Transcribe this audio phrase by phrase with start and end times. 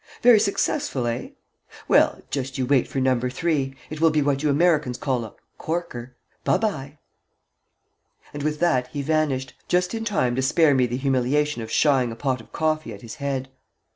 [0.23, 1.27] "Very successful, eh?
[1.87, 3.75] Werl, just you wait for number three.
[3.91, 6.15] It will be what you Americans call a corker.
[6.43, 6.97] By bye."
[8.33, 12.11] And with that he vanished, just in time to spare me the humiliation of shying
[12.11, 13.49] a pot of coffee at his head.